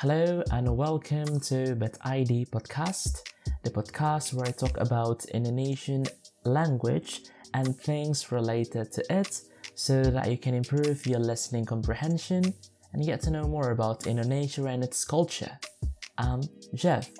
Hello 0.00 0.42
and 0.50 0.78
welcome 0.78 1.38
to 1.40 1.74
Bet 1.74 1.98
ID 2.00 2.46
podcast, 2.46 3.20
the 3.64 3.70
podcast 3.70 4.32
where 4.32 4.46
I 4.46 4.50
talk 4.50 4.78
about 4.78 5.26
Indonesian 5.26 6.06
language 6.46 7.24
and 7.52 7.76
things 7.76 8.32
related 8.32 8.92
to 8.92 9.04
it 9.14 9.42
so 9.74 10.02
that 10.02 10.30
you 10.30 10.38
can 10.38 10.54
improve 10.54 11.06
your 11.06 11.18
listening 11.20 11.66
comprehension 11.66 12.54
and 12.94 13.04
get 13.04 13.20
to 13.24 13.30
know 13.30 13.42
more 13.42 13.72
about 13.72 14.06
Indonesia 14.06 14.64
and 14.64 14.82
its 14.82 15.04
culture. 15.04 15.58
I'm 16.16 16.44
Jeff. 16.72 17.10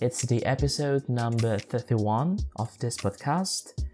It's 0.00 0.22
the 0.22 0.44
episode 0.44 1.08
number 1.08 1.58
31 1.60 2.40
of 2.56 2.76
this 2.80 2.96
podcast. 2.96 3.87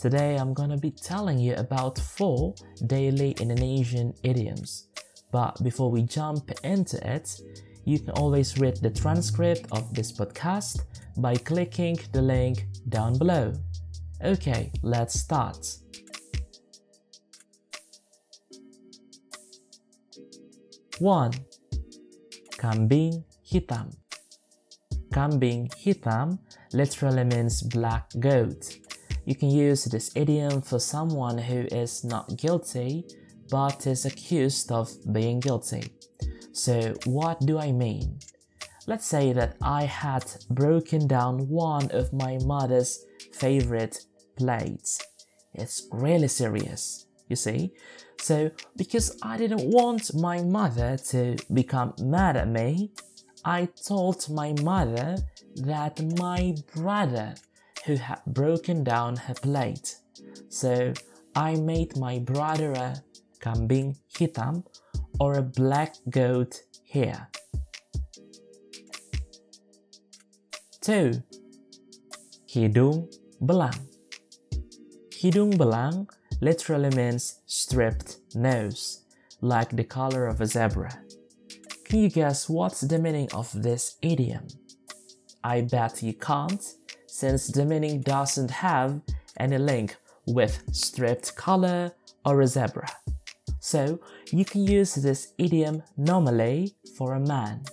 Today 0.00 0.36
I'm 0.36 0.54
gonna 0.54 0.76
be 0.76 0.92
telling 0.92 1.40
you 1.40 1.54
about 1.56 1.98
four 1.98 2.54
daily 2.86 3.32
Indonesian 3.40 4.14
idioms. 4.22 4.86
But 5.32 5.60
before 5.64 5.90
we 5.90 6.02
jump 6.02 6.52
into 6.62 6.96
it, 7.04 7.40
you 7.84 7.98
can 7.98 8.10
always 8.10 8.58
read 8.58 8.76
the 8.76 8.90
transcript 8.90 9.66
of 9.72 9.92
this 9.92 10.12
podcast 10.12 10.82
by 11.16 11.34
clicking 11.34 11.98
the 12.12 12.22
link 12.22 12.68
down 12.88 13.18
below. 13.18 13.54
Okay, 14.24 14.70
let's 14.84 15.18
start. 15.18 15.66
1. 21.00 21.32
Kambing 22.52 23.24
hitam 23.44 23.92
Kambing 25.10 25.68
hitam 25.74 26.38
literally 26.72 27.24
means 27.24 27.62
black 27.62 28.10
goat. 28.20 28.78
You 29.28 29.34
can 29.34 29.50
use 29.50 29.84
this 29.84 30.10
idiom 30.16 30.62
for 30.62 30.78
someone 30.78 31.36
who 31.36 31.66
is 31.70 32.02
not 32.02 32.38
guilty 32.38 33.04
but 33.50 33.86
is 33.86 34.06
accused 34.06 34.72
of 34.72 34.88
being 35.12 35.38
guilty. 35.38 35.92
So, 36.52 36.94
what 37.04 37.38
do 37.40 37.58
I 37.58 37.70
mean? 37.70 38.20
Let's 38.86 39.04
say 39.04 39.34
that 39.34 39.56
I 39.60 39.84
had 39.84 40.24
broken 40.48 41.06
down 41.06 41.46
one 41.46 41.90
of 41.90 42.10
my 42.10 42.38
mother's 42.46 43.04
favorite 43.34 44.06
plates. 44.38 44.98
It's 45.52 45.86
really 45.92 46.28
serious, 46.28 47.04
you 47.28 47.36
see? 47.36 47.74
So, 48.22 48.50
because 48.76 49.18
I 49.22 49.36
didn't 49.36 49.70
want 49.70 50.14
my 50.14 50.40
mother 50.40 50.96
to 51.10 51.36
become 51.52 51.92
mad 52.00 52.38
at 52.38 52.48
me, 52.48 52.92
I 53.44 53.68
told 53.86 54.30
my 54.30 54.54
mother 54.62 55.18
that 55.56 56.02
my 56.18 56.54
brother 56.74 57.34
who 57.86 57.96
had 57.96 58.20
broken 58.26 58.84
down 58.84 59.16
her 59.16 59.34
plate. 59.34 59.96
So 60.48 60.92
I 61.34 61.56
made 61.56 61.96
my 61.96 62.18
brother 62.18 62.72
a 62.72 63.02
kambing 63.40 63.96
hitam 64.16 64.64
or 65.20 65.34
a 65.34 65.42
black 65.42 65.96
goat 66.10 66.62
here. 66.82 67.28
2. 70.80 71.22
Hidung 72.48 73.14
belang. 73.42 73.86
Hidung 75.10 75.58
belang 75.58 76.08
literally 76.40 76.90
means 76.96 77.40
stripped 77.46 78.18
nose, 78.34 79.04
like 79.40 79.70
the 79.76 79.84
color 79.84 80.26
of 80.26 80.40
a 80.40 80.46
zebra. 80.46 81.02
Can 81.84 82.00
you 82.00 82.10
guess 82.10 82.48
what's 82.48 82.80
the 82.80 82.98
meaning 82.98 83.28
of 83.34 83.50
this 83.54 83.96
idiom? 84.02 84.46
I 85.44 85.62
bet 85.62 86.02
you 86.02 86.14
can't, 86.14 86.62
since 87.08 87.48
the 87.48 87.64
meaning 87.64 88.00
doesn't 88.00 88.50
have 88.50 89.00
any 89.38 89.58
link 89.58 89.96
with 90.26 90.62
stripped 90.72 91.34
color 91.34 91.92
or 92.24 92.40
a 92.40 92.46
zebra. 92.46 92.88
So 93.60 94.00
you 94.30 94.44
can 94.44 94.66
use 94.66 94.94
this 94.94 95.32
idiom 95.38 95.82
normally 95.96 96.74
for 96.96 97.14
a 97.14 97.20
man. 97.20 97.64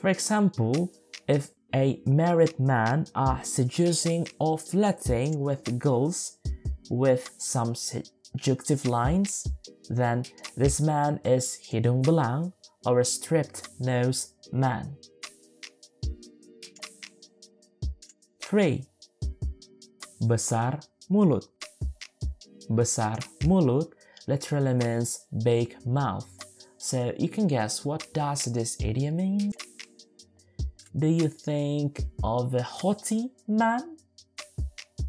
For 0.00 0.08
example, 0.08 0.92
if 1.28 1.50
a 1.74 2.00
married 2.06 2.58
man 2.58 3.06
are 3.14 3.44
seducing 3.44 4.26
or 4.38 4.58
flirting 4.58 5.40
with 5.40 5.78
girls 5.78 6.38
with 6.90 7.30
some 7.38 7.74
seductive 7.74 8.86
lines, 8.86 9.46
then 9.88 10.24
this 10.56 10.80
man 10.80 11.20
is 11.24 11.58
hidung 11.70 12.02
belang 12.02 12.52
or 12.86 13.00
a 13.00 13.04
stripped 13.04 13.68
nose 13.80 14.34
man. 14.52 14.96
3. 18.46 18.80
Besar 20.28 20.78
mulut. 21.10 21.48
Besar 22.70 23.18
mulut 23.42 23.92
literally 24.28 24.72
means 24.72 25.26
big 25.42 25.74
mouth. 25.84 26.28
So 26.78 27.12
you 27.18 27.28
can 27.28 27.48
guess 27.48 27.84
what 27.84 28.06
does 28.14 28.44
this 28.44 28.76
idiom 28.80 29.16
mean? 29.16 29.52
Do 30.96 31.08
you 31.08 31.26
think 31.26 32.04
of 32.22 32.54
a 32.54 32.62
haughty 32.62 33.32
man? 33.48 33.96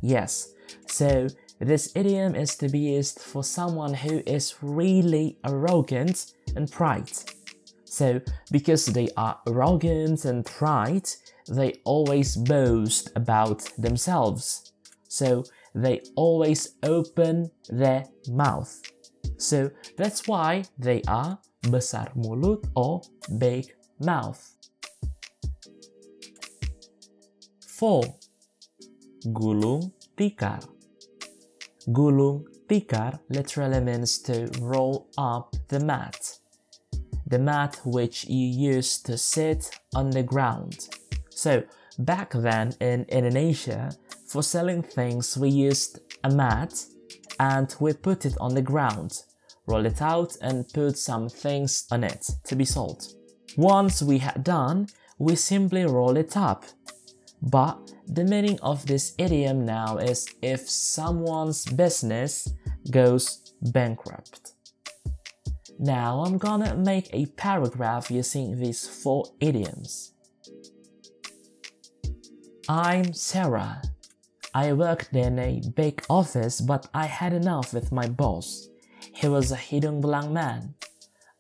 Yes. 0.02 0.54
So 0.88 1.28
this 1.60 1.92
idiom 1.96 2.34
is 2.34 2.56
to 2.56 2.70
be 2.70 2.80
used 2.80 3.20
for 3.20 3.44
someone 3.44 3.94
who 3.94 4.24
is 4.26 4.56
really 4.64 5.38
arrogant 5.46 6.34
and 6.56 6.72
pride. 6.72 7.12
So, 7.98 8.22
because 8.52 8.86
they 8.86 9.10
are 9.18 9.40
arrogant 9.48 10.24
and 10.26 10.46
pride, 10.46 11.10
they 11.50 11.82
always 11.84 12.36
boast 12.36 13.10
about 13.16 13.62
themselves. 13.76 14.72
So, 15.08 15.44
they 15.74 16.02
always 16.16 16.76
open 16.84 17.50
their 17.70 18.06
mouth. 18.30 18.72
So, 19.38 19.72
that's 19.98 20.28
why 20.28 20.66
they 20.78 21.02
are 21.08 21.40
besar 21.72 22.10
mulut 22.16 22.70
or 22.76 23.02
big 23.40 23.74
mouth. 24.00 24.42
4. 27.66 28.04
Gulung 29.34 29.92
tikar. 30.16 30.62
Gulung 31.88 32.46
tikar 32.70 33.20
literally 33.30 33.80
means 33.82 34.20
to 34.20 34.52
roll 34.62 35.10
up 35.18 35.56
the 35.70 35.80
mat 35.80 36.37
the 37.28 37.40
mat 37.40 37.80
which 37.84 38.26
you 38.26 38.48
use 38.48 39.00
to 39.04 39.18
sit 39.18 39.80
on 39.94 40.10
the 40.10 40.24
ground. 40.24 40.90
So, 41.30 41.64
back 42.00 42.32
then 42.32 42.74
in 42.80 43.06
Indonesia, 43.10 43.92
for 44.28 44.42
selling 44.42 44.82
things, 44.82 45.38
we 45.38 45.50
used 45.50 46.00
a 46.24 46.30
mat 46.30 46.86
and 47.40 47.74
we 47.80 47.94
put 47.94 48.26
it 48.26 48.36
on 48.40 48.56
the 48.56 48.62
ground, 48.62 49.22
roll 49.68 49.86
it 49.86 50.02
out, 50.02 50.36
and 50.42 50.68
put 50.74 50.98
some 50.98 51.30
things 51.30 51.86
on 51.92 52.04
it 52.04 52.30
to 52.46 52.56
be 52.56 52.66
sold. 52.66 53.14
Once 53.58 54.02
we 54.02 54.20
had 54.20 54.44
done, 54.44 54.88
we 55.20 55.36
simply 55.36 55.86
roll 55.86 56.18
it 56.18 56.38
up. 56.38 56.66
But 57.42 57.94
the 58.08 58.24
meaning 58.24 58.60
of 58.62 58.86
this 58.86 59.14
idiom 59.18 59.66
now 59.66 59.98
is 59.98 60.28
if 60.42 60.70
someone's 60.70 61.66
business 61.66 62.52
goes 62.90 63.54
bankrupt. 63.62 64.54
Now 65.80 66.24
I'm 66.26 66.40
gonna 66.40 66.76
make 66.76 67.08
a 67.14 67.28
paragraph 67.28 68.10
using 68.10 68.60
these 68.60 68.88
four 68.88 69.26
idioms. 69.40 70.14
I'm 72.68 73.14
Sarah. 73.14 73.84
I 74.56 74.74
worked 74.74 75.14
in 75.14 75.38
a 75.38 75.62
big 75.76 76.04
office, 76.10 76.62
but 76.62 76.88
I 76.96 77.06
had 77.06 77.32
enough 77.32 77.76
with 77.76 77.92
my 77.92 78.08
boss. 78.08 78.70
He 79.14 79.28
was 79.28 79.52
a 79.52 79.56
hidung 79.56 80.02
belang 80.02 80.32
man. 80.34 80.74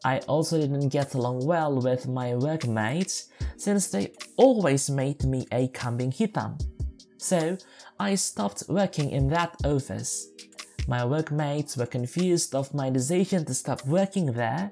I 0.06 0.20
also 0.28 0.62
didn't 0.62 0.90
get 0.90 1.16
along 1.16 1.46
well 1.48 1.82
with 1.82 2.08
my 2.08 2.36
workmates 2.36 3.30
since 3.58 3.88
they 3.88 4.14
always 4.36 4.88
made 4.88 5.24
me 5.24 5.48
a 5.52 5.68
kambing 5.70 6.16
hitam. 6.16 6.62
So 7.18 7.58
I 8.00 8.14
stopped 8.14 8.64
working 8.70 9.10
in 9.10 9.30
that 9.30 9.56
office. 9.66 10.28
My 10.88 11.04
workmates 11.04 11.76
were 11.76 11.86
confused 11.86 12.56
of 12.56 12.74
my 12.74 12.90
decision 12.90 13.44
to 13.46 13.54
stop 13.54 13.86
working 13.86 14.28
there, 14.28 14.72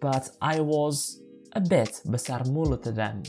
but 0.00 0.30
I 0.40 0.58
was 0.60 1.20
a 1.52 1.60
bit 1.60 2.00
besar 2.10 2.40
mulut 2.40 2.82
to 2.82 2.90
them 2.90 3.22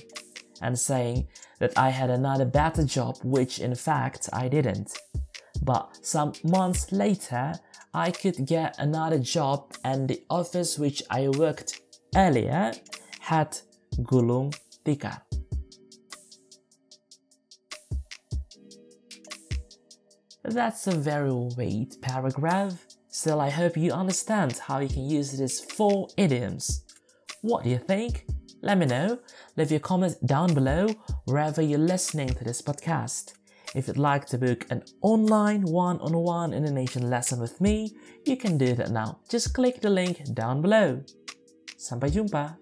and 0.59 0.77
saying 0.77 1.27
that 1.59 1.77
I 1.77 1.89
had 1.89 2.09
another 2.09 2.45
better 2.45 2.83
job, 2.83 3.17
which 3.23 3.59
in 3.59 3.75
fact 3.75 4.29
I 4.33 4.47
didn't. 4.47 4.97
But 5.61 5.99
some 6.01 6.33
months 6.43 6.91
later, 6.91 7.53
I 7.93 8.09
could 8.09 8.47
get 8.47 8.79
another 8.79 9.19
job 9.19 9.73
and 9.83 10.07
the 10.07 10.23
office 10.29 10.79
which 10.79 11.03
I 11.11 11.27
worked 11.27 11.81
earlier 12.15 12.73
had 13.19 13.55
gulung 14.01 14.55
tikar. 14.83 15.21
That's 20.43 20.87
a 20.87 20.91
very 20.91 21.31
weight 21.31 22.01
paragraph. 22.01 22.73
Still, 23.07 23.39
I 23.39 23.49
hope 23.49 23.77
you 23.77 23.91
understand 23.91 24.57
how 24.57 24.79
you 24.79 24.89
can 24.89 25.09
use 25.09 25.31
these 25.31 25.61
four 25.61 26.09
idioms. 26.17 26.83
What 27.41 27.63
do 27.63 27.69
you 27.69 27.77
think? 27.77 28.25
Let 28.61 28.77
me 28.77 28.85
know. 28.85 29.19
Leave 29.55 29.71
your 29.71 29.79
comments 29.79 30.15
down 30.17 30.53
below 30.53 30.87
wherever 31.25 31.61
you're 31.61 31.79
listening 31.79 32.27
to 32.29 32.43
this 32.43 32.61
podcast. 32.61 33.33
If 33.73 33.87
you'd 33.87 33.97
like 33.97 34.25
to 34.27 34.37
book 34.37 34.65
an 34.69 34.83
online 35.01 35.63
one-on-one 35.63 36.53
Indonesian 36.53 37.09
lesson 37.09 37.39
with 37.39 37.59
me, 37.61 37.95
you 38.25 38.35
can 38.35 38.57
do 38.57 38.73
that 38.75 38.91
now. 38.91 39.19
Just 39.29 39.53
click 39.53 39.81
the 39.81 39.89
link 39.89 40.33
down 40.33 40.61
below. 40.61 41.01
Sampai 41.77 42.11
jumpa. 42.11 42.57